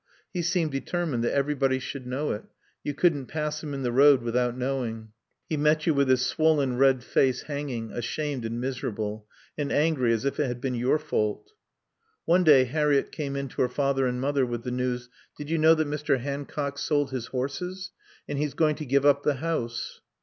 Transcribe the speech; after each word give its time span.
He 0.33 0.41
seemed 0.41 0.71
determined 0.71 1.23
that 1.23 1.35
everybody 1.35 1.77
should 1.77 2.07
know 2.07 2.31
it; 2.31 2.43
you 2.83 2.91
couldn't 2.95 3.27
pass 3.27 3.61
him 3.61 3.71
in 3.71 3.83
the 3.83 3.91
road 3.91 4.23
without 4.23 4.57
knowing. 4.57 5.09
He 5.47 5.57
met 5.57 5.85
you 5.85 5.93
with 5.93 6.09
his 6.09 6.25
swollen, 6.25 6.77
red 6.77 7.03
face 7.03 7.43
hanging; 7.43 7.91
ashamed 7.91 8.43
and 8.43 8.59
miserable, 8.59 9.27
and 9.59 9.71
angry 9.71 10.11
as 10.11 10.25
if 10.25 10.39
it 10.39 10.47
had 10.47 10.59
been 10.59 10.73
your 10.73 10.97
fault. 10.97 11.51
One 12.25 12.43
day 12.43 12.63
Harriett 12.63 13.11
came 13.11 13.35
in 13.35 13.47
to 13.49 13.61
her 13.61 13.69
father 13.69 14.07
and 14.07 14.19
mother 14.19 14.43
with 14.43 14.63
the 14.63 14.71
news. 14.71 15.07
"Did 15.37 15.51
you 15.51 15.59
know 15.59 15.75
that 15.75 15.87
Mr. 15.87 16.19
Hancock's 16.19 16.81
sold 16.81 17.11
his 17.11 17.27
horses? 17.27 17.91
And 18.27 18.39
he's 18.39 18.55
going 18.55 18.77
to 18.77 18.85
give 18.87 19.05
up 19.05 19.21
the 19.21 19.35
house." 19.35 20.01